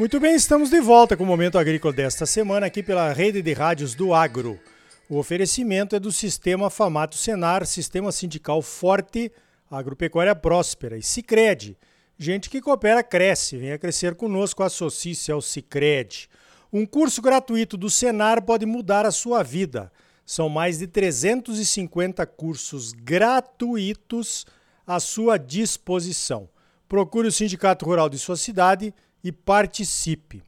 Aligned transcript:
Muito 0.00 0.18
bem, 0.18 0.34
estamos 0.34 0.70
de 0.70 0.80
volta 0.80 1.14
com 1.14 1.24
o 1.24 1.26
Momento 1.26 1.58
Agrícola 1.58 1.92
desta 1.92 2.24
semana 2.24 2.64
aqui 2.64 2.82
pela 2.82 3.12
rede 3.12 3.42
de 3.42 3.52
rádios 3.52 3.94
do 3.94 4.14
Agro. 4.14 4.58
O 5.10 5.18
oferecimento 5.18 5.94
é 5.94 6.00
do 6.00 6.10
Sistema 6.10 6.70
Famato 6.70 7.18
Senar, 7.18 7.66
Sistema 7.66 8.10
Sindical 8.10 8.62
Forte, 8.62 9.30
Agropecuária 9.70 10.34
Próspera 10.34 10.96
e 10.96 11.02
Cicred. 11.02 11.76
Gente 12.16 12.48
que 12.48 12.62
coopera 12.62 13.02
cresce. 13.02 13.58
Venha 13.58 13.76
crescer 13.76 14.14
conosco, 14.14 14.62
associe-se 14.62 15.30
ao 15.30 15.42
Cicred. 15.42 16.30
Um 16.72 16.86
curso 16.86 17.20
gratuito 17.20 17.76
do 17.76 17.90
Senar 17.90 18.40
pode 18.40 18.64
mudar 18.64 19.04
a 19.04 19.10
sua 19.10 19.42
vida. 19.42 19.92
São 20.24 20.48
mais 20.48 20.78
de 20.78 20.86
350 20.86 22.24
cursos 22.24 22.94
gratuitos 22.94 24.46
à 24.86 24.98
sua 24.98 25.36
disposição. 25.36 26.48
Procure 26.88 27.28
o 27.28 27.32
Sindicato 27.32 27.84
Rural 27.84 28.08
de 28.08 28.18
sua 28.18 28.38
cidade 28.38 28.94
e 29.22 29.30
participe. 29.32 30.42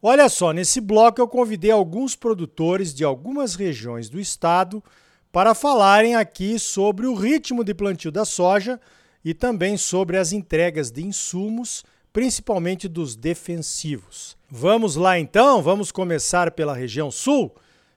Olha 0.00 0.28
só, 0.28 0.52
nesse 0.52 0.80
bloco 0.80 1.20
eu 1.20 1.28
convidei 1.28 1.70
alguns 1.70 2.16
produtores 2.16 2.92
de 2.92 3.04
algumas 3.04 3.54
regiões 3.54 4.08
do 4.08 4.18
estado 4.18 4.82
para 5.30 5.54
falarem 5.54 6.14
aqui 6.14 6.58
sobre 6.58 7.06
o 7.06 7.14
ritmo 7.14 7.62
de 7.62 7.72
plantio 7.72 8.10
da 8.10 8.24
soja 8.24 8.80
e 9.24 9.32
também 9.32 9.76
sobre 9.76 10.16
as 10.16 10.32
entregas 10.32 10.90
de 10.90 11.06
insumos, 11.06 11.84
principalmente 12.12 12.88
dos 12.88 13.14
defensivos. 13.14 14.36
Vamos 14.50 14.96
lá 14.96 15.18
então? 15.18 15.62
Vamos 15.62 15.92
começar 15.92 16.50
pela 16.50 16.74
região 16.74 17.10
sul? 17.10 17.54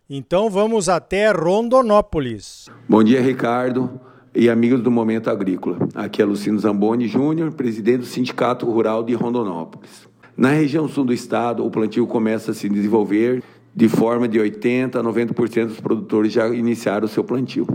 Então 0.10 0.50
vamos 0.50 0.88
até 0.88 1.32
Rondonópolis. 1.32 2.70
Bom 2.88 3.04
dia, 3.04 3.22
Ricardo 3.22 4.00
e 4.36 4.50
amigos 4.50 4.82
do 4.82 4.92
Momento 4.92 5.30
Agrícola. 5.30 5.80
Aqui 5.96 6.22
é 6.22 6.26
Lucino 6.26 6.60
Zamboni 6.60 7.08
Júnior, 7.08 7.52
presidente 7.54 8.00
do 8.00 8.06
Sindicato 8.06 8.66
Rural 8.70 9.04
de 9.04 9.14
Rondonópolis. 9.14 10.08
Na 10.38 10.50
região 10.50 10.88
sul 10.88 11.06
do 11.06 11.14
estado, 11.14 11.66
o 11.66 11.72
plantio 11.72 12.06
começa 12.06 12.52
a 12.52 12.54
se 12.54 12.68
desenvolver 12.68 13.42
de 13.74 13.90
forma 13.90 14.28
de 14.28 14.40
80% 14.40 14.96
a 14.96 15.04
90% 15.04 15.68
dos 15.68 15.82
produtores 15.82 16.32
já 16.32 16.48
iniciaram 16.48 17.06
o 17.06 17.10
seu 17.10 17.24
plantio. 17.24 17.68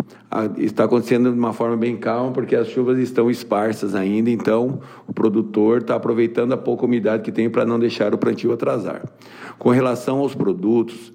Está 0.58 0.84
acontecendo 0.84 1.30
de 1.30 1.38
uma 1.38 1.52
forma 1.52 1.76
bem 1.76 1.96
calma, 1.96 2.32
porque 2.32 2.56
as 2.56 2.68
chuvas 2.68 2.98
estão 2.98 3.30
esparsas 3.30 3.94
ainda, 3.94 4.30
então 4.30 4.80
o 5.06 5.12
produtor 5.12 5.82
está 5.82 5.94
aproveitando 5.94 6.52
a 6.52 6.56
pouca 6.56 6.86
umidade 6.86 7.22
que 7.22 7.32
tem 7.32 7.50
para 7.50 7.66
não 7.66 7.78
deixar 7.78 8.14
o 8.14 8.18
plantio 8.18 8.52
atrasar. 8.52 9.02
Com 9.58 9.70
relação 9.70 10.18
aos 10.18 10.34
produtos, 10.34 11.12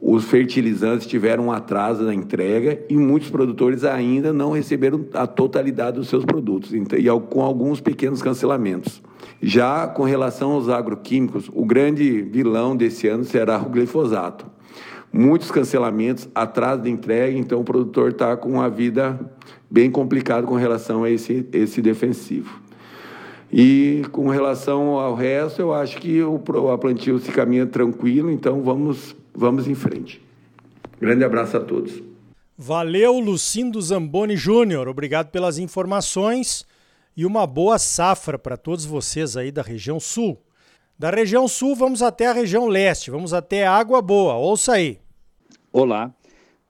os 0.00 0.24
fertilizantes 0.24 1.06
tiveram 1.06 1.46
um 1.46 1.52
atraso 1.52 2.02
na 2.02 2.14
entrega 2.14 2.82
e 2.88 2.96
muitos 2.96 3.28
produtores 3.28 3.84
ainda 3.84 4.32
não 4.32 4.52
receberam 4.52 5.06
a 5.12 5.26
totalidade 5.26 5.98
dos 5.98 6.08
seus 6.08 6.24
produtos, 6.24 6.72
e 6.72 6.82
com 7.30 7.42
alguns 7.42 7.80
pequenos 7.80 8.22
cancelamentos. 8.22 9.02
Já 9.40 9.88
com 9.88 10.04
relação 10.04 10.52
aos 10.52 10.68
agroquímicos, 10.68 11.50
o 11.52 11.64
grande 11.64 12.22
vilão 12.22 12.76
desse 12.76 13.08
ano 13.08 13.24
será 13.24 13.60
o 13.60 13.68
glifosato. 13.68 14.46
Muitos 15.12 15.50
cancelamentos, 15.50 16.28
atraso 16.34 16.82
de 16.82 16.90
entrega, 16.90 17.36
então 17.36 17.60
o 17.60 17.64
produtor 17.64 18.12
está 18.12 18.36
com 18.36 18.50
uma 18.50 18.70
vida 18.70 19.18
bem 19.70 19.90
complicada 19.90 20.46
com 20.46 20.54
relação 20.54 21.04
a 21.04 21.10
esse, 21.10 21.46
esse 21.52 21.82
defensivo. 21.82 22.60
E 23.52 24.02
com 24.12 24.28
relação 24.28 24.98
ao 24.98 25.14
resto, 25.14 25.60
eu 25.60 25.74
acho 25.74 25.98
que 25.98 26.22
o 26.22 26.40
a 26.72 26.78
plantio 26.78 27.18
se 27.18 27.30
caminha 27.30 27.66
tranquilo, 27.66 28.30
então 28.30 28.62
vamos, 28.62 29.14
vamos 29.34 29.68
em 29.68 29.74
frente. 29.74 30.22
Grande 30.98 31.24
abraço 31.24 31.58
a 31.58 31.60
todos. 31.60 32.02
Valeu, 32.56 33.18
Lucindo 33.18 33.82
Zamboni 33.82 34.36
Júnior. 34.36 34.88
Obrigado 34.88 35.30
pelas 35.30 35.58
informações 35.58 36.64
e 37.16 37.26
uma 37.26 37.46
boa 37.46 37.78
safra 37.78 38.38
para 38.38 38.56
todos 38.56 38.84
vocês 38.84 39.36
aí 39.36 39.52
da 39.52 39.62
região 39.62 40.00
sul. 40.00 40.38
Da 40.98 41.10
região 41.10 41.46
sul, 41.48 41.74
vamos 41.74 42.02
até 42.02 42.26
a 42.26 42.32
região 42.32 42.66
leste, 42.66 43.10
vamos 43.10 43.34
até 43.34 43.66
Água 43.66 44.00
Boa. 44.00 44.34
Ouça 44.34 44.72
aí. 44.72 44.98
Olá, 45.72 46.14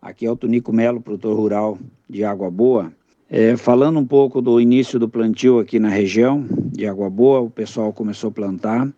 aqui 0.00 0.26
é 0.26 0.30
o 0.30 0.36
Tonico 0.36 0.72
Melo, 0.72 1.00
produtor 1.00 1.36
rural 1.36 1.78
de 2.08 2.24
Água 2.24 2.50
Boa. 2.50 2.92
É, 3.28 3.56
falando 3.56 3.98
um 3.98 4.06
pouco 4.06 4.42
do 4.42 4.60
início 4.60 4.98
do 4.98 5.08
plantio 5.08 5.58
aqui 5.58 5.78
na 5.78 5.88
região 5.88 6.44
de 6.66 6.86
Água 6.86 7.08
Boa, 7.08 7.40
o 7.40 7.50
pessoal 7.50 7.92
começou 7.92 8.28
a 8.28 8.32
plantar. 8.32 8.92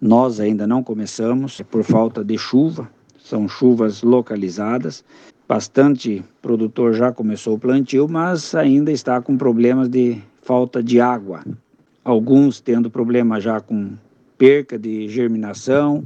Nós 0.00 0.40
ainda 0.40 0.66
não 0.66 0.82
começamos 0.82 1.60
por 1.62 1.82
falta 1.82 2.24
de 2.24 2.36
chuva, 2.36 2.90
são 3.18 3.48
chuvas 3.48 4.02
localizadas. 4.02 5.04
Bastante 5.46 6.24
produtor 6.40 6.94
já 6.94 7.12
começou 7.12 7.54
o 7.54 7.58
plantio, 7.58 8.08
mas 8.08 8.54
ainda 8.54 8.90
está 8.90 9.20
com 9.20 9.36
problemas 9.36 9.88
de 9.88 10.22
falta 10.44 10.82
de 10.82 11.00
água. 11.00 11.42
Alguns 12.04 12.60
tendo 12.60 12.90
problema 12.90 13.40
já 13.40 13.60
com 13.60 13.92
perca 14.36 14.78
de 14.78 15.08
germinação, 15.08 16.04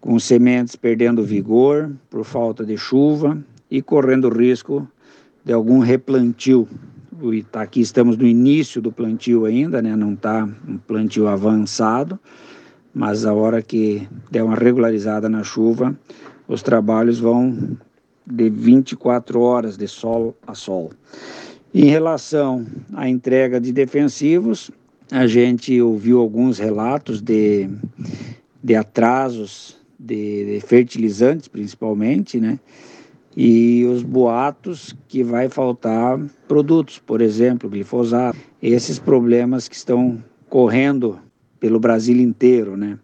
com 0.00 0.18
sementes 0.18 0.76
perdendo 0.76 1.24
vigor 1.24 1.90
por 2.10 2.24
falta 2.24 2.64
de 2.64 2.76
chuva 2.76 3.42
e 3.70 3.80
correndo 3.80 4.28
risco 4.28 4.86
de 5.44 5.52
algum 5.52 5.78
replantio. 5.78 6.68
Tá 7.50 7.62
aqui 7.62 7.80
estamos 7.80 8.16
no 8.16 8.26
início 8.26 8.80
do 8.80 8.92
plantio 8.92 9.44
ainda, 9.46 9.82
né? 9.82 9.96
não 9.96 10.12
está 10.12 10.48
um 10.68 10.76
plantio 10.76 11.26
avançado, 11.26 12.18
mas 12.94 13.24
a 13.24 13.32
hora 13.32 13.62
que 13.62 14.06
der 14.30 14.44
uma 14.44 14.54
regularizada 14.54 15.28
na 15.28 15.42
chuva, 15.42 15.98
os 16.46 16.62
trabalhos 16.62 17.18
vão 17.18 17.76
de 18.26 18.50
24 18.50 19.40
horas 19.40 19.76
de 19.76 19.88
sol 19.88 20.36
a 20.46 20.54
sol. 20.54 20.92
Em 21.74 21.84
relação 21.84 22.66
à 22.94 23.08
entrega 23.08 23.60
de 23.60 23.72
defensivos, 23.72 24.70
a 25.10 25.26
gente 25.26 25.80
ouviu 25.80 26.18
alguns 26.18 26.58
relatos 26.58 27.20
de, 27.20 27.68
de 28.62 28.74
atrasos 28.74 29.76
de, 29.98 30.54
de 30.54 30.60
fertilizantes, 30.60 31.46
principalmente, 31.48 32.40
né? 32.40 32.58
E 33.36 33.84
os 33.84 34.02
boatos 34.02 34.96
que 35.06 35.22
vai 35.22 35.48
faltar 35.48 36.18
produtos, 36.48 36.98
por 36.98 37.20
exemplo, 37.20 37.68
glifosato. 37.68 38.38
Esses 38.62 38.98
problemas 38.98 39.68
que 39.68 39.76
estão 39.76 40.22
correndo 40.48 41.18
pelo 41.60 41.78
Brasil 41.78 42.16
inteiro, 42.16 42.76
né? 42.76 42.98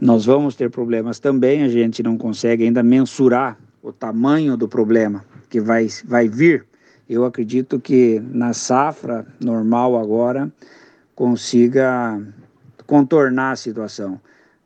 Nós 0.00 0.26
vamos 0.26 0.54
ter 0.54 0.70
problemas 0.70 1.18
também, 1.18 1.62
a 1.62 1.68
gente 1.68 2.02
não 2.02 2.16
consegue 2.16 2.64
ainda 2.64 2.82
mensurar 2.82 3.58
o 3.82 3.90
tamanho 3.90 4.56
do 4.56 4.68
problema 4.68 5.24
que 5.48 5.60
vai, 5.60 5.88
vai 6.04 6.28
vir 6.28 6.64
eu 7.10 7.24
acredito 7.24 7.80
que 7.80 8.20
na 8.20 8.52
safra 8.52 9.26
normal 9.40 9.98
agora 9.98 10.48
consiga 11.12 12.22
contornar 12.86 13.50
a 13.50 13.56
situação. 13.56 14.20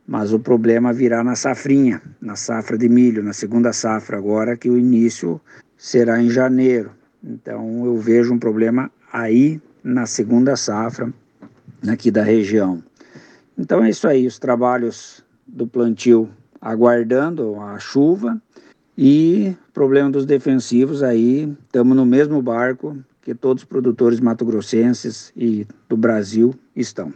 Mas 0.07 0.31
o 0.31 0.39
problema 0.39 0.93
virá 0.93 1.25
na 1.25 1.35
safrinha, 1.35 2.03
na 2.21 2.37
safra 2.37 2.77
de 2.77 2.87
milho, 2.87 3.23
na 3.23 3.33
segunda 3.33 3.73
safra 3.73 4.19
agora, 4.19 4.59
que 4.59 4.69
o 4.69 4.77
início 4.77 5.41
será 5.79 6.23
em 6.23 6.29
janeiro. 6.29 6.91
Então 7.23 7.87
eu 7.87 7.97
vejo 7.97 8.35
um 8.35 8.39
problema 8.39 8.93
aí 9.11 9.59
na 9.83 10.05
segunda 10.05 10.55
safra 10.55 11.11
aqui 11.89 12.11
da 12.11 12.23
região. 12.23 12.85
Então 13.57 13.83
é 13.83 13.89
isso 13.89 14.07
aí, 14.07 14.27
os 14.27 14.39
trabalhos 14.39 15.25
do 15.47 15.67
plantio 15.67 16.29
aguardando 16.61 17.59
a 17.59 17.79
chuva 17.79 18.39
e 18.97 19.57
problema 19.73 20.11
dos 20.11 20.25
defensivos 20.25 21.03
aí, 21.03 21.53
estamos 21.67 21.97
no 21.97 22.07
mesmo 22.07 22.41
barco 22.41 22.97
que 23.21 23.35
todos 23.35 23.63
os 23.63 23.69
produtores 23.69 24.21
mato-grossenses 24.21 25.33
e 25.37 25.67
do 25.89 25.97
Brasil 25.97 26.55
estão. 26.77 27.13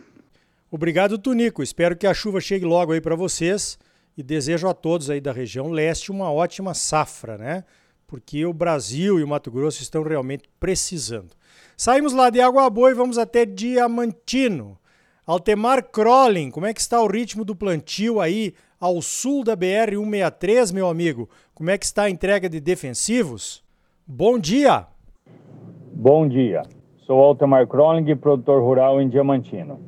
Obrigado, 0.71 1.19
Tunico. 1.19 1.62
Espero 1.62 1.97
que 1.97 2.06
a 2.06 2.15
chuva 2.15 2.41
chegue 2.41 2.65
logo 2.65 2.93
aí 2.93 3.00
para 3.00 3.15
vocês 3.15 3.78
e 4.16 4.22
desejo 4.22 4.69
a 4.69 4.75
todos 4.75 5.11
aí 5.11 5.21
da 5.21 5.33
região 5.33 5.71
leste 5.71 6.11
uma 6.11 6.33
ótima 6.33 6.75
safra, 6.75 7.39
né? 7.39 7.65
Porque 8.06 8.45
o 8.45 8.53
Brasil 8.53 9.21
e 9.21 9.22
o 9.22 9.28
Mato 9.28 9.51
Grosso 9.51 9.83
estão 9.83 10.03
realmente 10.03 10.48
precisando. 10.59 11.31
Saímos 11.77 12.13
lá 12.13 12.28
de 12.31 12.41
Água 12.41 12.69
Boa 12.69 12.91
e 12.91 12.95
vamos 12.95 13.19
até 13.19 13.47
Diamantino. 13.47 14.78
Altemar 15.27 15.91
Crolling, 15.91 16.51
como 16.51 16.66
é 16.66 16.72
que 16.72 16.81
está 16.81 17.01
o 17.03 17.07
ritmo 17.07 17.45
do 17.45 17.54
plantio 17.54 18.19
aí 18.19 18.54
ao 18.80 19.03
sul 19.03 19.42
da 19.42 19.57
BR-163, 19.57 20.72
meu 20.72 20.89
amigo? 20.89 21.28
Como 21.54 21.71
é 21.71 21.77
que 21.77 21.84
está 21.84 22.04
a 22.04 22.10
entrega 22.10 22.48
de 22.48 22.60
defensivos? 22.60 23.65
Bom 24.07 24.39
dia! 24.39 24.86
Bom 25.92 26.28
dia. 26.28 26.63
Sou 26.98 27.19
Altemar 27.19 27.66
Crolling, 27.66 28.15
produtor 28.16 28.63
rural 28.63 29.01
em 29.01 29.09
Diamantino. 29.09 29.80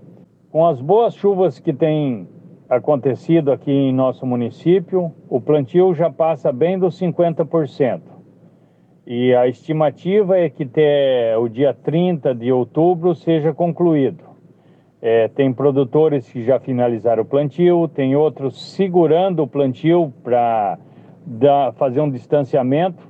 Com 0.51 0.67
as 0.67 0.81
boas 0.81 1.15
chuvas 1.15 1.61
que 1.61 1.73
têm 1.73 2.27
acontecido 2.69 3.53
aqui 3.53 3.71
em 3.71 3.93
nosso 3.93 4.27
município, 4.27 5.13
o 5.29 5.41
plantio 5.41 5.95
já 5.95 6.11
passa 6.11 6.51
bem 6.51 6.79
dos 6.79 6.99
50%. 6.99 8.01
E 9.07 9.35
a 9.35 9.47
estimativa 9.47 10.39
é 10.39 10.49
que 10.49 10.65
até 10.65 11.37
o 11.39 11.49
dia 11.49 11.73
30 11.73 12.35
de 12.35 12.51
outubro 12.51 13.15
seja 13.15 13.53
concluído. 13.53 14.30
É, 15.03 15.29
tem 15.29 15.53
produtores 15.53 16.31
que 16.31 16.45
já 16.45 16.61
finalizaram 16.61 17.23
o 17.23 17.27
plantio, 17.27 17.89
tem 17.89 18.15
outros 18.15 18.75
segurando 18.75 19.43
o 19.43 19.47
plantio 19.47 20.13
para 20.23 20.79
fazer 21.77 22.01
um 22.01 22.11
distanciamento 22.11 23.03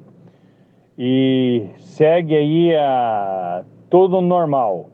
e 0.97 1.67
segue 1.79 2.37
aí 2.37 2.77
a, 2.77 3.65
tudo 3.89 4.21
normal. 4.21 4.89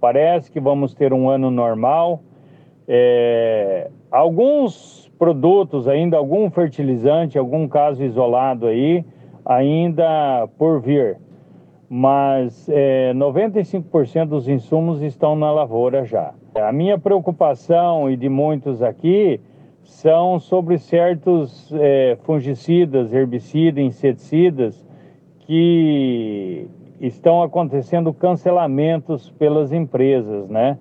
Parece 0.00 0.50
que 0.50 0.60
vamos 0.60 0.94
ter 0.94 1.12
um 1.12 1.30
ano 1.30 1.50
normal. 1.50 2.20
É, 2.86 3.88
Alguns 4.12 5.10
produtos 5.18 5.88
ainda, 5.88 6.18
algum 6.18 6.50
fertilizante, 6.50 7.38
algum 7.38 7.66
caso 7.66 8.04
isolado 8.04 8.66
aí, 8.66 9.02
ainda 9.42 10.46
por 10.58 10.82
vir. 10.82 11.16
Mas 11.88 12.68
é, 12.68 13.14
95% 13.14 14.26
dos 14.26 14.48
insumos 14.48 15.00
estão 15.00 15.34
na 15.34 15.50
lavoura 15.50 16.04
já. 16.04 16.34
A 16.54 16.70
minha 16.70 16.98
preocupação 16.98 18.10
e 18.10 18.16
de 18.16 18.28
muitos 18.28 18.82
aqui 18.82 19.40
são 19.82 20.38
sobre 20.38 20.78
certos 20.78 21.72
é, 21.72 22.18
fungicidas, 22.24 23.12
herbicidas, 23.12 23.82
inseticidas 23.82 24.86
que 25.40 26.68
estão 27.00 27.42
acontecendo 27.42 28.12
cancelamentos 28.12 29.30
pelas 29.30 29.72
empresas, 29.72 30.48
né? 30.48 30.78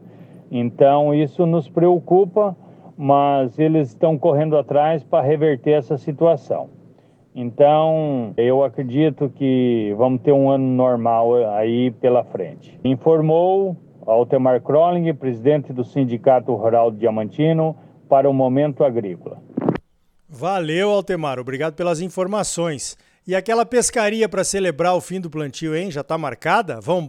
Então 0.52 1.16
isso 1.16 1.46
nos 1.46 1.70
preocupa, 1.70 2.56
mas 2.98 3.58
eles 3.58 3.88
estão 3.90 4.18
correndo 4.18 4.58
atrás 4.58 5.04
para 5.04 5.26
reverter 5.26 5.72
essa 5.72 5.98
situação. 5.98 6.70
Então, 7.34 8.34
eu 8.36 8.62
acredito 8.62 9.30
que 9.30 9.96
vamos 9.98 10.22
ter 10.22 10.34
um 10.34 10.50
ano 10.50 10.66
normal 10.66 11.34
aí 11.54 11.90
pela 11.92 12.26
frente. 12.26 12.78
Informou 12.84 13.78
Altemar 14.06 14.62
Crolling, 14.62 15.14
presidente 15.14 15.72
do 15.72 15.84
Sindicato 15.84 16.54
Rural 16.56 16.92
Diamantino, 16.92 17.76
para 18.10 18.30
o 18.30 18.34
Momento 18.34 18.84
Agrícola. 18.84 19.42
Valeu, 20.28 20.90
Altemar. 20.90 21.40
Obrigado 21.40 21.76
pelas 21.76 22.02
informações. 22.02 22.98
E 23.28 23.36
aquela 23.36 23.66
pescaria 23.66 24.28
para 24.28 24.44
celebrar 24.44 24.96
o 24.96 25.02
fim 25.02 25.20
do 25.20 25.30
plantio, 25.30 25.76
hein? 25.76 25.92
Já 25.92 26.02
está 26.02 26.18
marcada? 26.18 26.80
Vamos? 26.82 27.08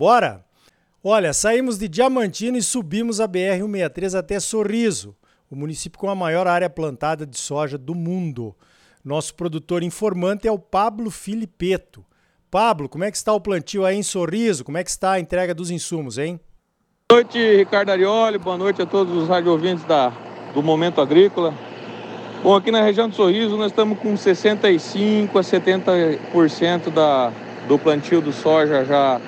Olha, 1.03 1.33
saímos 1.33 1.79
de 1.79 1.89
Diamantino 1.89 2.57
e 2.57 2.63
subimos 2.63 3.21
a 3.21 3.27
BR-163 3.27 4.19
até 4.19 4.39
Sorriso, 4.39 5.17
o 5.51 5.57
município 5.57 5.99
com 5.99 6.11
a 6.11 6.15
maior 6.15 6.47
área 6.47 6.71
plantada 6.71 7.27
de 7.27 7.39
soja 7.39 7.79
do 7.79 7.95
mundo. 7.95 8.55
Nosso 9.05 9.35
produtor 9.35 9.83
informante 9.83 10.47
é 10.47 10.53
o 10.53 10.59
Pablo 10.59 11.11
Filipeto. 11.11 12.05
Pablo, 12.51 12.89
como 12.89 13.03
é 13.03 13.11
que 13.11 13.17
está 13.17 13.33
o 13.33 13.41
plantio 13.41 13.85
aí 13.85 13.97
em 13.97 14.03
Sorriso? 14.03 14.63
Como 14.63 14.79
é 14.79 14.85
que 14.85 14.91
está 14.91 15.13
a 15.13 15.21
entrega 15.21 15.55
dos 15.55 15.71
insumos, 15.71 16.19
hein? 16.19 16.39
Boa 17.13 17.21
noite, 17.21 17.57
Ricardo 17.57 17.91
Arioli. 17.91 18.39
Boa 18.39 18.57
noite 18.57 18.81
a 18.81 18.87
todos 18.87 19.15
os 19.15 19.29
rádio 19.29 19.53
ouvintes 19.53 19.85
da, 19.85 20.11
do 20.55 20.63
Momento 20.63 20.99
Agrícola. 20.99 21.53
Bom, 22.43 22.57
aqui 22.57 22.71
na 22.71 22.81
região 22.81 23.07
do 23.07 23.15
Sorriso 23.15 23.55
nós 23.59 23.67
estamos 23.67 23.99
com 23.99 24.17
65 24.17 25.39
a 25.39 25.43
70% 25.43 26.91
da, 26.91 27.31
do 27.69 27.79
plantio 27.79 28.23
do 28.23 28.33
soja 28.33 28.87
já 28.87 29.21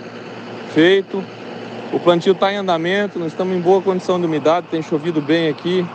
feito. 0.73 1.23
O 1.93 2.01
plantio 2.01 2.33
está 2.33 2.51
em 2.51 2.57
andamento, 2.57 3.19
nós 3.19 3.33
estamos 3.33 3.55
em 3.55 3.61
boa 3.61 3.83
condição 3.83 4.19
de 4.19 4.25
umidade, 4.25 4.69
tem 4.71 4.81
chovido 4.81 5.21
bem 5.21 5.51
aqui. 5.51 5.87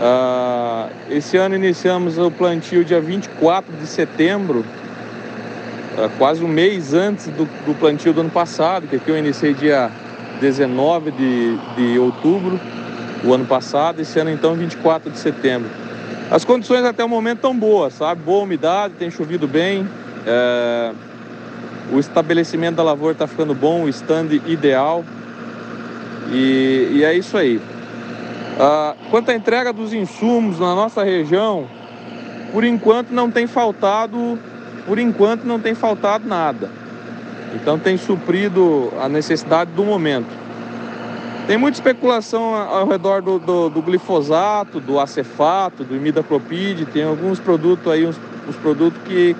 Uh, 0.00 0.90
esse 1.08 1.36
ano 1.36 1.54
iniciamos 1.54 2.18
o 2.18 2.32
plantio 2.32 2.84
dia 2.84 3.00
24 3.00 3.76
de 3.76 3.86
setembro, 3.86 4.64
uh, 5.96 6.10
quase 6.18 6.42
um 6.42 6.48
mês 6.48 6.92
antes 6.94 7.28
do, 7.28 7.44
do, 7.64 7.76
plantio 7.78 8.12
do 8.12 8.22
ano 8.22 8.30
passado, 8.30 8.88
que 8.88 8.96
aqui 8.96 9.08
eu 9.08 9.16
iniciei 9.16 9.54
dia 9.54 9.88
19 10.40 11.10
de, 11.10 11.56
de 11.76 11.98
outubro 11.98 12.60
do 13.22 13.32
ano 13.32 13.44
passado, 13.46 14.00
esse 14.00 14.18
ano 14.18 14.30
então 14.30 14.54
24 14.54 15.10
de 15.10 15.18
setembro. 15.18 15.70
As 16.30 16.44
condições 16.44 16.84
até 16.84 17.04
o 17.04 17.08
momento 17.08 17.36
estão 17.36 17.56
boas, 17.56 17.94
sabe? 17.94 18.20
Boa 18.22 18.42
umidade, 18.42 18.94
tem 18.94 19.10
chovido 19.10 19.46
bem, 19.46 19.88
é... 20.26 20.92
o 21.92 21.98
estabelecimento 21.98 22.76
da 22.76 22.82
lavoura 22.82 23.12
está 23.12 23.26
ficando 23.26 23.54
bom, 23.54 23.84
o 23.84 23.88
stand 23.88 24.28
ideal 24.46 25.04
e, 26.32 26.88
e 26.92 27.04
é 27.04 27.14
isso 27.14 27.36
aí. 27.36 27.60
Ah, 28.58 28.94
quanto 29.10 29.30
à 29.30 29.34
entrega 29.34 29.72
dos 29.72 29.92
insumos 29.92 30.58
na 30.58 30.74
nossa 30.74 31.04
região, 31.04 31.66
por 32.52 32.64
enquanto 32.64 33.10
não 33.10 33.30
tem 33.30 33.46
faltado, 33.46 34.38
por 34.86 34.98
enquanto 34.98 35.44
não 35.44 35.60
tem 35.60 35.74
faltado 35.74 36.26
nada. 36.26 36.70
Então 37.56 37.78
tem 37.78 37.96
suprido 37.96 38.92
a 39.00 39.08
necessidade 39.08 39.70
do 39.72 39.84
momento. 39.84 40.28
Tem 41.46 41.56
muita 41.56 41.78
especulação 41.78 42.54
ao 42.54 42.88
redor 42.88 43.22
do, 43.22 43.38
do, 43.38 43.68
do 43.68 43.82
glifosato, 43.82 44.80
do 44.80 44.98
acefato, 44.98 45.84
do 45.84 45.94
imidacloprid, 45.94 46.84
tem 46.86 47.04
alguns 47.04 47.38
produtos 47.38 47.92
aí, 47.92 48.06
uns, 48.06 48.16
uns 48.48 48.56
produtos 48.56 49.00
que. 49.04 49.36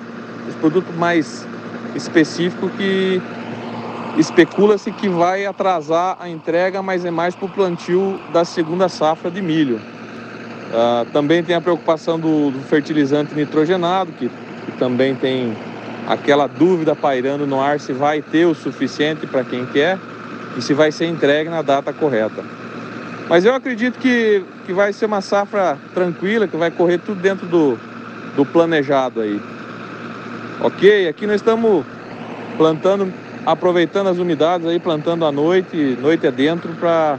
os 0.48 0.54
produtos 0.56 0.94
mais 0.96 1.46
específicos 1.94 2.70
que 2.76 3.20
Especula-se 4.16 4.90
que 4.92 5.10
vai 5.10 5.44
atrasar 5.44 6.16
a 6.18 6.26
entrega, 6.26 6.80
mas 6.80 7.04
é 7.04 7.10
mais 7.10 7.34
para 7.34 7.44
o 7.44 7.48
plantio 7.50 8.18
da 8.32 8.46
segunda 8.46 8.88
safra 8.88 9.30
de 9.30 9.42
milho. 9.42 9.76
Uh, 9.76 11.04
também 11.12 11.42
tem 11.42 11.54
a 11.54 11.60
preocupação 11.60 12.18
do, 12.18 12.50
do 12.50 12.58
fertilizante 12.60 13.34
nitrogenado, 13.34 14.10
que, 14.12 14.30
que, 14.30 14.72
também 14.78 15.14
tem 15.14 15.54
aquela 16.06 16.46
dúvida 16.46 16.94
pairando 16.94 17.46
no 17.46 17.60
ar 17.60 17.80
se 17.80 17.92
vai 17.92 18.22
ter 18.22 18.46
o 18.46 18.54
suficiente 18.54 19.26
para 19.26 19.44
quem 19.44 19.66
quer 19.66 19.98
e 20.56 20.62
se 20.62 20.72
vai 20.72 20.92
ser 20.92 21.06
entregue 21.06 21.50
na 21.50 21.62
data 21.62 21.92
correta. 21.92 22.44
Mas 23.28 23.44
eu 23.44 23.54
acredito 23.54 23.98
que, 23.98 24.44
que 24.64 24.72
vai 24.72 24.92
ser 24.92 25.06
uma 25.06 25.20
safra 25.20 25.76
tranquila, 25.92 26.46
que 26.46 26.56
vai 26.56 26.70
correr 26.70 26.98
tudo 26.98 27.20
dentro 27.20 27.46
do, 27.46 27.76
do 28.36 28.46
planejado 28.46 29.20
aí. 29.20 29.40
Ok? 30.60 31.08
Aqui 31.08 31.26
nós 31.26 31.36
estamos 31.36 31.84
plantando 32.56 33.12
aproveitando 33.44 34.08
as 34.08 34.18
umidades 34.18 34.66
aí, 34.66 34.80
plantando 34.80 35.24
à 35.24 35.30
noite, 35.30 35.96
noite 36.00 36.26
adentro, 36.26 36.72
para 36.80 37.18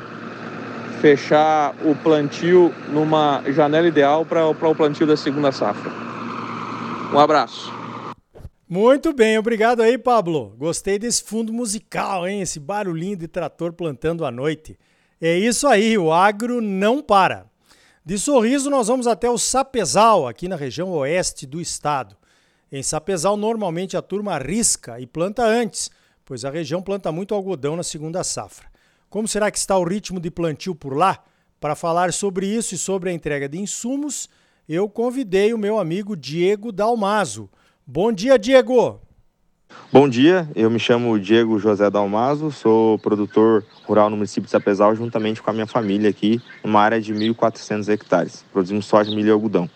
fechar 0.99 1.73
o 1.85 1.95
plantio 1.95 2.73
numa 2.91 3.41
janela 3.47 3.87
ideal 3.87 4.25
para 4.25 4.45
o 4.45 4.75
plantio 4.75 5.07
da 5.07 5.15
segunda 5.15 5.51
safra. 5.53 5.89
Um 7.13 7.19
abraço. 7.19 7.76
Muito 8.69 9.13
bem, 9.13 9.37
obrigado 9.37 9.81
aí, 9.81 9.97
Pablo. 9.97 10.53
Gostei 10.57 10.99
desse 10.99 11.23
fundo 11.23 11.53
musical, 11.53 12.27
hein? 12.27 12.41
Esse 12.41 12.59
barulhinho 12.59 13.15
de 13.15 13.25
trator 13.25 13.71
plantando 13.71 14.25
à 14.25 14.31
noite. 14.31 14.77
É 15.21 15.37
isso 15.37 15.65
aí, 15.69 15.97
o 15.97 16.11
agro 16.11 16.59
não 16.59 17.01
para. 17.01 17.45
De 18.03 18.19
Sorriso, 18.19 18.69
nós 18.69 18.89
vamos 18.89 19.07
até 19.07 19.29
o 19.29 19.37
Sapezal, 19.37 20.27
aqui 20.27 20.49
na 20.49 20.57
região 20.57 20.91
oeste 20.91 21.45
do 21.45 21.61
estado. 21.61 22.17
Em 22.69 22.83
Sapezal, 22.83 23.37
normalmente 23.37 23.95
a 23.95 24.01
turma 24.01 24.33
arrisca 24.33 24.99
e 24.99 25.07
planta 25.07 25.45
antes, 25.45 25.89
pois 26.25 26.43
a 26.43 26.49
região 26.49 26.81
planta 26.81 27.09
muito 27.09 27.33
algodão 27.33 27.77
na 27.77 27.83
segunda 27.83 28.21
safra. 28.21 28.67
Como 29.09 29.29
será 29.29 29.49
que 29.49 29.57
está 29.57 29.77
o 29.77 29.85
ritmo 29.85 30.19
de 30.19 30.29
plantio 30.29 30.75
por 30.75 30.93
lá? 30.93 31.23
Para 31.57 31.73
falar 31.73 32.11
sobre 32.11 32.45
isso 32.45 32.75
e 32.75 32.77
sobre 32.77 33.11
a 33.11 33.13
entrega 33.13 33.47
de 33.47 33.57
insumos, 33.57 34.27
eu 34.67 34.89
convidei 34.89 35.53
o 35.53 35.57
meu 35.57 35.79
amigo 35.79 36.17
Diego 36.17 36.73
Dalmazo. 36.73 37.49
Bom 37.89 38.11
dia, 38.11 38.37
Diego! 38.37 38.99
Bom 39.93 40.09
dia, 40.09 40.45
eu 40.53 40.69
me 40.69 40.77
chamo 40.77 41.17
Diego 41.17 41.57
José 41.57 41.89
Dalmazo, 41.89 42.51
sou 42.51 42.99
produtor 42.99 43.63
rural 43.85 44.09
no 44.09 44.17
município 44.17 44.43
de 44.43 44.51
Sapezal, 44.51 44.93
juntamente 44.93 45.41
com 45.41 45.49
a 45.49 45.53
minha 45.53 45.65
família 45.65 46.09
aqui, 46.09 46.41
numa 46.61 46.81
área 46.81 46.99
de 46.99 47.13
1.400 47.13 47.87
hectares. 47.87 48.43
Produzimos 48.51 48.85
soja, 48.85 49.09
milho 49.11 49.29
e 49.29 49.31
algodão. 49.31 49.69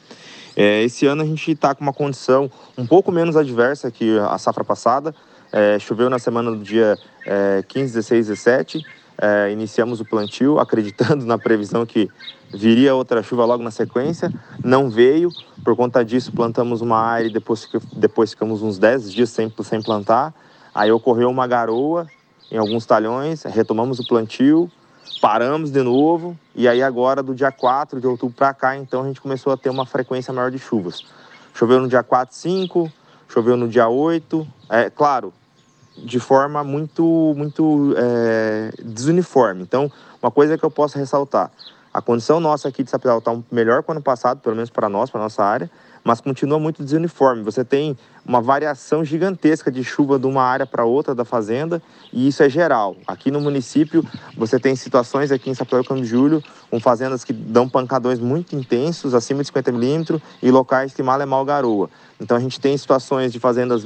É, 0.58 0.84
esse 0.84 1.06
ano 1.06 1.22
a 1.22 1.26
gente 1.26 1.52
está 1.52 1.74
com 1.74 1.84
uma 1.84 1.94
condição 1.94 2.52
um 2.78 2.86
pouco 2.86 3.14
menos 3.14 3.38
adversa 3.38 3.90
que 3.90 4.20
a 4.20 4.38
safra 4.38 4.66
passada, 4.66 5.16
é, 5.50 5.80
choveu 5.80 6.10
na 6.10 6.20
semana 6.20 6.52
do 6.52 6.62
dia 6.62 6.98
é, 7.26 7.64
15, 7.66 7.94
16, 7.94 8.28
17. 8.28 8.86
É, 9.22 9.52
iniciamos 9.52 10.02
o 10.02 10.06
plantio 10.06 10.60
acreditando 10.60 11.24
na 11.28 11.38
previsão 11.38 11.86
que 11.86 12.10
viria 12.52 12.96
outra 12.96 13.22
chuva 13.22 13.46
logo 13.46 13.62
na 13.62 13.70
sequência. 13.70 14.34
Não 14.64 14.90
veio, 14.90 15.30
por 15.64 15.76
conta 15.76 16.04
disso 16.04 16.32
plantamos 16.32 16.82
uma 16.82 16.98
área 16.98 17.28
e 17.28 17.32
depois, 17.32 17.70
depois 17.94 18.32
ficamos 18.32 18.64
uns 18.64 18.80
10 18.80 19.12
dias 19.12 19.30
sem, 19.30 19.54
sem 19.64 19.80
plantar. 19.80 20.34
Aí 20.74 20.92
ocorreu 20.92 21.30
uma 21.30 21.46
garoa 21.46 22.08
em 22.52 22.58
alguns 22.58 22.86
talhões, 22.86 23.44
retomamos 23.44 24.00
o 24.00 24.08
plantio, 24.08 24.70
paramos 25.22 25.72
de 25.72 25.84
novo 25.84 26.38
e 26.56 26.68
aí 26.68 26.82
agora 26.82 27.22
do 27.22 27.36
dia 27.36 27.52
4 27.52 28.02
de 28.02 28.08
outubro 28.08 28.36
para 28.36 28.54
cá, 28.54 28.76
então 28.76 29.04
a 29.04 29.08
gente 29.08 29.22
começou 29.22 29.54
a 29.54 29.58
ter 29.58 29.70
uma 29.70 29.86
frequência 29.86 30.34
maior 30.34 30.50
de 30.50 30.58
chuvas. 30.58 31.06
Choveu 31.54 31.80
no 31.80 31.88
dia 31.88 32.02
4, 32.02 32.36
5, 32.36 32.92
choveu 33.30 33.56
no 33.56 33.68
dia 33.68 33.88
8. 33.88 34.48
É, 34.70 34.90
claro, 34.90 35.32
de 35.98 36.20
forma 36.20 36.64
muito, 36.64 37.34
muito 37.36 37.94
é, 37.98 38.72
desuniforme. 38.84 39.62
Então, 39.62 39.92
uma 40.22 40.32
coisa 40.32 40.58
que 40.58 40.64
eu 40.64 40.72
posso 40.72 40.98
ressaltar: 40.98 41.52
a 41.94 42.02
condição 42.02 42.40
nossa 42.40 42.70
aqui 42.70 42.84
de 42.84 42.90
Sapezal 42.90 43.20
está 43.20 43.38
melhor 43.52 43.84
que 43.84 43.90
o 43.90 43.92
ano 43.92 44.02
passado, 44.02 44.40
pelo 44.40 44.56
menos 44.56 44.70
para 44.70 44.88
nós, 44.88 45.10
para 45.10 45.20
nossa 45.20 45.44
área, 45.44 45.70
mas 46.04 46.22
continua 46.22 46.60
muito 46.60 46.84
desuniforme. 46.84 47.44
Você 47.44 47.64
tem 47.64 47.98
uma 48.26 48.42
variação 48.42 49.04
gigantesca 49.04 49.72
de 49.72 49.84
chuva 49.84 50.18
de 50.18 50.26
uma 50.26 50.44
área 50.44 50.66
para 50.66 50.86
outra 50.86 51.14
da 51.14 51.26
fazenda 51.26 51.82
e 52.14 52.28
isso 52.28 52.42
é 52.44 52.50
geral. 52.50 52.96
Aqui 53.06 53.30
no 53.30 53.42
município 53.42 54.06
você 54.38 54.60
tem 54.60 54.76
situações 54.76 55.32
aqui 55.32 55.50
em 55.50 55.54
Sapatão 55.54 55.84
Campo 55.84 56.02
de 56.02 56.08
Julho 56.08 56.44
com 56.70 56.80
fazendas 56.80 57.24
que 57.24 57.34
dão 57.34 57.68
pancadões 57.68 58.20
muito 58.20 58.56
intensos, 58.56 59.14
acima 59.14 59.42
de 59.42 59.48
50 59.48 59.72
milímetros 59.72 60.22
e 60.42 60.50
locais 60.50 60.94
que 60.94 61.04
mal 61.04 61.20
é 61.22 61.26
mal 61.26 61.44
garoa. 61.44 61.90
Então 62.20 62.38
a 62.38 62.40
gente 62.40 62.60
tem 62.60 62.78
situações 62.78 63.32
de 63.32 63.40
fazendas 63.40 63.84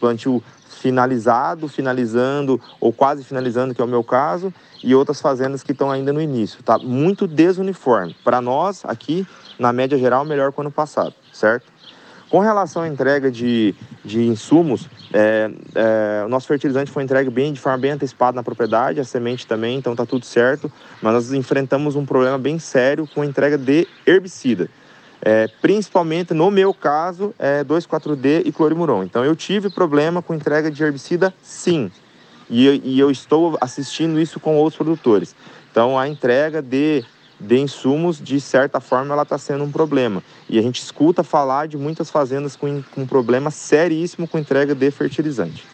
plantio 0.00 0.42
finalizado, 0.82 1.68
finalizando 1.68 2.60
ou 2.80 2.92
quase 2.92 3.22
finalizando, 3.22 3.72
que 3.72 3.80
é 3.80 3.84
o 3.84 3.88
meu 3.88 4.02
caso, 4.02 4.52
e 4.82 4.96
outras 4.96 5.20
fazendas 5.20 5.62
que 5.62 5.70
estão 5.70 5.92
ainda 5.92 6.12
no 6.12 6.20
início. 6.20 6.60
Tá 6.60 6.76
muito 6.76 7.28
desuniforme. 7.28 8.16
Para 8.24 8.40
nós 8.40 8.82
aqui, 8.84 9.24
na 9.60 9.72
média 9.72 9.96
geral, 9.96 10.24
melhor 10.24 10.52
que 10.52 10.58
o 10.58 10.62
ano 10.62 10.72
passado, 10.72 11.14
certo? 11.32 11.70
Com 12.28 12.40
relação 12.40 12.82
à 12.82 12.88
entrega 12.88 13.30
de, 13.30 13.74
de 14.04 14.22
insumos, 14.22 14.88
é, 15.12 15.50
é, 15.74 16.22
o 16.24 16.28
nosso 16.28 16.48
fertilizante 16.48 16.90
foi 16.90 17.04
entregue 17.04 17.30
bem, 17.30 17.52
de 17.52 17.60
forma 17.60 17.78
bem 17.78 17.92
antecipada 17.92 18.34
na 18.34 18.42
propriedade, 18.42 18.98
a 18.98 19.04
semente 19.04 19.46
também, 19.46 19.76
então 19.76 19.92
está 19.92 20.04
tudo 20.04 20.24
certo. 20.24 20.72
Mas 21.00 21.12
nós 21.12 21.32
enfrentamos 21.32 21.94
um 21.94 22.04
problema 22.04 22.38
bem 22.38 22.58
sério 22.58 23.06
com 23.14 23.22
a 23.22 23.26
entrega 23.26 23.56
de 23.56 23.86
herbicida. 24.04 24.68
É, 25.24 25.46
principalmente 25.60 26.34
no 26.34 26.50
meu 26.50 26.74
caso, 26.74 27.32
é 27.38 27.62
2,4-D 27.62 28.42
e 28.44 28.52
clorimuron. 28.52 29.04
Então 29.04 29.24
eu 29.24 29.36
tive 29.36 29.70
problema 29.70 30.20
com 30.20 30.34
entrega 30.34 30.70
de 30.70 30.82
herbicida, 30.82 31.32
sim. 31.40 31.90
E, 32.50 32.80
e 32.84 32.98
eu 32.98 33.10
estou 33.10 33.56
assistindo 33.60 34.20
isso 34.20 34.40
com 34.40 34.56
outros 34.56 34.76
produtores. 34.76 35.34
Então 35.70 35.98
a 35.98 36.08
entrega 36.08 36.60
de 36.60 37.04
de 37.42 37.58
insumos, 37.58 38.20
de 38.20 38.40
certa 38.40 38.80
forma, 38.80 39.12
ela 39.12 39.24
está 39.24 39.36
sendo 39.36 39.64
um 39.64 39.72
problema. 39.72 40.22
E 40.48 40.58
a 40.58 40.62
gente 40.62 40.80
escuta 40.80 41.24
falar 41.24 41.66
de 41.66 41.76
muitas 41.76 42.08
fazendas 42.08 42.54
com, 42.54 42.82
com 42.82 43.02
um 43.02 43.06
problema 43.06 43.50
seríssimo 43.50 44.28
com 44.28 44.38
entrega 44.38 44.74
de 44.74 44.90
fertilizante. 44.90 45.64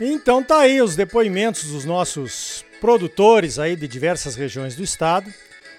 Então 0.00 0.42
tá 0.42 0.58
aí 0.60 0.80
os 0.80 0.96
depoimentos 0.96 1.64
dos 1.70 1.84
nossos 1.84 2.51
produtores 2.82 3.60
aí 3.60 3.76
de 3.76 3.86
diversas 3.86 4.34
regiões 4.34 4.74
do 4.74 4.82
estado. 4.82 5.32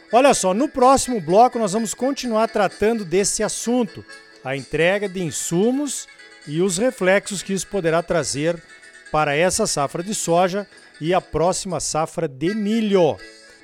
Olha 0.10 0.34
só, 0.34 0.54
no 0.54 0.70
próximo 0.70 1.20
bloco 1.20 1.60
nós 1.60 1.74
vamos 1.74 1.94
continuar 1.94 2.48
tratando 2.48 3.04
desse 3.04 3.44
assunto, 3.44 4.06
a 4.42 4.56
entrega 4.56 5.10
de 5.10 5.22
insumos 5.22 6.08
e 6.48 6.62
os 6.62 6.78
reflexos 6.78 7.44
que 7.44 7.52
isso 7.52 7.68
poderá 7.68 8.02
trazer 8.02 8.58
para 9.12 9.36
essa 9.36 9.68
safra 9.68 10.02
de 10.02 10.16
soja 10.16 10.66
e 11.02 11.14
a 11.14 11.20
próxima 11.20 11.82
safra 11.82 12.26
de 12.26 12.56
milho. 12.56 13.18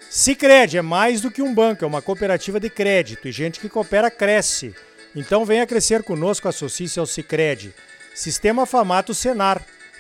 Sicredi 0.10 0.78
é 0.78 0.82
mais 0.82 1.22
do 1.22 1.32
que 1.32 1.42
um 1.42 1.54
banco, 1.54 1.86
é 1.86 1.88
uma 1.88 2.02
cooperativa 2.02 2.60
de 2.60 2.70
crédito 2.70 3.26
e 3.26 3.32
gente 3.32 3.62
que 3.62 3.70
coopera 3.70 4.12
cresce. 4.12 4.76
Então 5.16 5.46
venha 5.46 5.66
crescer 5.66 6.04
conosco, 6.04 6.50
associe-se 6.50 7.00
ao 7.00 7.06
Sicredi. 7.06 7.74
Sistema 8.14 8.66
Famato 8.66 9.14
Senar. 9.14 9.66